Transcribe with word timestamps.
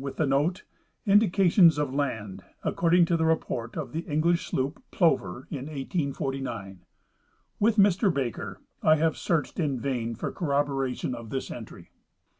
with 0.00 0.16
the 0.16 0.26
note," 0.26 0.64
Indications 1.14 1.78
of 1.78 1.94
land 1.94 2.42
according 2.64 3.04
to 3.04 3.16
the 3.16 3.24
report 3.24 3.76
of 3.76 3.92
the 3.92 4.00
English 4.00 4.44
sloop 4.44 4.82
Plover 4.90 5.46
in 5.52 5.66
1849." 5.66 6.84
With 7.60 7.76
Mr 7.76 8.12
Baker 8.12 8.60
I 8.82 8.96
have 8.96 9.16
searched 9.16 9.60
in 9.60 9.78
vain 9.78 10.16
for 10.16 10.32
corroboration 10.32 11.14
of 11.14 11.30
this 11.30 11.48
entry. 11.48 11.92